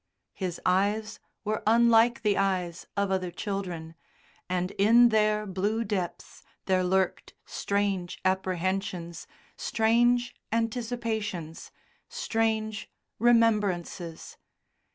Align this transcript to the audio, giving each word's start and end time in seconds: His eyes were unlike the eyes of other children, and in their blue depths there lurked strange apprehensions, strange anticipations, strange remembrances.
His 0.33 0.59
eyes 0.65 1.19
were 1.43 1.61
unlike 1.67 2.23
the 2.23 2.35
eyes 2.35 2.87
of 2.97 3.11
other 3.11 3.29
children, 3.29 3.93
and 4.49 4.71
in 4.71 5.09
their 5.09 5.45
blue 5.45 5.83
depths 5.83 6.41
there 6.65 6.83
lurked 6.83 7.35
strange 7.45 8.19
apprehensions, 8.25 9.27
strange 9.57 10.33
anticipations, 10.51 11.69
strange 12.09 12.89
remembrances. 13.19 14.37